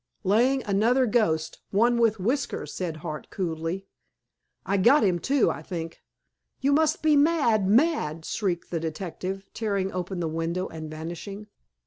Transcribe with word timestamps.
"Laying 0.23 0.63
another 0.63 1.05
ghost—one 1.05 1.99
with 1.99 2.19
whiskers," 2.19 2.73
said 2.73 2.97
Hart 3.05 3.29
coolly. 3.29 3.85
"I 4.65 4.77
got 4.77 5.03
him, 5.03 5.19
too, 5.19 5.51
I 5.51 5.61
think." 5.61 5.99
"You 6.59 6.71
must 6.73 7.03
be 7.03 7.15
mad, 7.15 7.67
mad!" 7.67 8.25
shrieked 8.25 8.71
the 8.71 8.79
detective, 8.79 9.45
tearing 9.53 9.93
open 9.93 10.19
the 10.19 10.27
window, 10.27 10.67
and 10.67 10.89
vanishing. 10.89 11.49